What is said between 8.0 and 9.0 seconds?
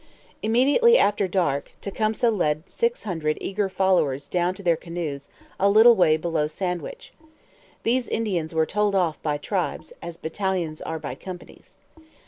Indians were told